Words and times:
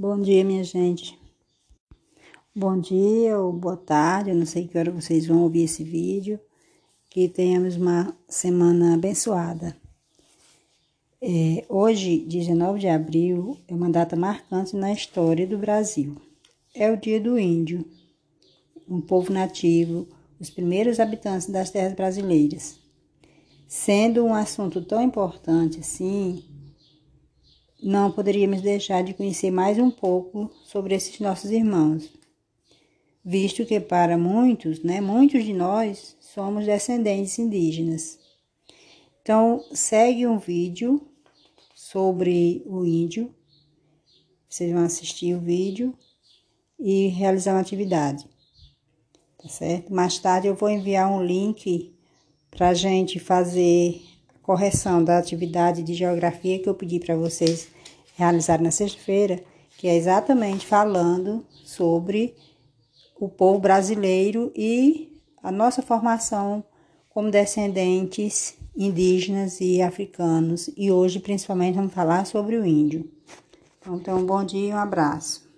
Bom 0.00 0.18
dia, 0.18 0.42
minha 0.42 0.64
gente. 0.64 1.20
Bom 2.56 2.80
dia 2.80 3.38
ou 3.38 3.52
boa 3.52 3.76
tarde, 3.76 4.30
eu 4.30 4.34
não 4.34 4.46
sei 4.46 4.66
que 4.66 4.78
hora 4.78 4.90
vocês 4.90 5.26
vão 5.26 5.42
ouvir 5.42 5.64
esse 5.64 5.84
vídeo. 5.84 6.40
Que 7.10 7.28
tenhamos 7.28 7.76
uma 7.76 8.16
semana 8.26 8.94
abençoada. 8.94 9.76
É, 11.20 11.66
hoje, 11.68 12.16
19 12.20 12.78
de 12.80 12.88
abril, 12.88 13.58
é 13.68 13.74
uma 13.74 13.90
data 13.90 14.16
marcante 14.16 14.74
na 14.74 14.90
história 14.90 15.46
do 15.46 15.58
Brasil. 15.58 16.16
É 16.74 16.90
o 16.90 16.96
Dia 16.96 17.20
do 17.20 17.38
Índio, 17.38 17.84
um 18.88 19.02
povo 19.02 19.30
nativo, 19.30 20.08
os 20.40 20.48
primeiros 20.48 20.98
habitantes 20.98 21.50
das 21.50 21.68
terras 21.68 21.92
brasileiras. 21.92 22.78
Sendo 23.68 24.24
um 24.24 24.32
assunto 24.32 24.80
tão 24.80 25.02
importante 25.02 25.80
assim, 25.80 26.42
não 27.82 28.12
poderíamos 28.12 28.60
deixar 28.60 29.02
de 29.02 29.14
conhecer 29.14 29.50
mais 29.50 29.78
um 29.78 29.90
pouco 29.90 30.50
sobre 30.64 30.94
esses 30.94 31.18
nossos 31.20 31.50
irmãos, 31.50 32.10
visto 33.24 33.64
que 33.64 33.80
para 33.80 34.18
muitos, 34.18 34.82
né, 34.82 35.00
muitos 35.00 35.44
de 35.44 35.52
nós 35.52 36.16
somos 36.20 36.66
descendentes 36.66 37.38
indígenas. 37.38 38.18
Então, 39.22 39.64
segue 39.72 40.26
um 40.26 40.38
vídeo 40.38 41.00
sobre 41.74 42.62
o 42.66 42.84
índio. 42.84 43.34
Vocês 44.48 44.72
vão 44.72 44.84
assistir 44.84 45.34
o 45.34 45.40
vídeo 45.40 45.94
e 46.78 47.08
realizar 47.08 47.52
uma 47.52 47.60
atividade. 47.60 48.26
Tá 49.42 49.48
certo? 49.48 49.92
Mais 49.92 50.18
tarde 50.18 50.48
eu 50.48 50.54
vou 50.54 50.68
enviar 50.68 51.10
um 51.10 51.22
link 51.22 51.94
para 52.50 52.70
a 52.70 52.74
gente 52.74 53.18
fazer 53.18 54.02
correção 54.50 55.04
da 55.04 55.16
atividade 55.16 55.80
de 55.80 55.94
geografia 55.94 56.58
que 56.58 56.68
eu 56.68 56.74
pedi 56.74 56.98
para 56.98 57.14
vocês 57.14 57.68
realizarem 58.16 58.64
na 58.64 58.72
sexta-feira, 58.72 59.40
que 59.78 59.86
é 59.86 59.94
exatamente 59.94 60.66
falando 60.66 61.46
sobre 61.64 62.34
o 63.20 63.28
povo 63.28 63.60
brasileiro 63.60 64.50
e 64.56 65.16
a 65.40 65.52
nossa 65.52 65.82
formação 65.82 66.64
como 67.10 67.30
descendentes 67.30 68.54
indígenas 68.76 69.60
e 69.60 69.80
africanos. 69.80 70.68
E 70.76 70.90
hoje, 70.90 71.20
principalmente, 71.20 71.76
vamos 71.76 71.94
falar 71.94 72.26
sobre 72.26 72.56
o 72.56 72.66
índio. 72.66 73.08
Então, 73.86 74.18
um 74.18 74.26
bom 74.26 74.42
dia 74.42 74.70
e 74.70 74.72
um 74.72 74.78
abraço. 74.78 75.48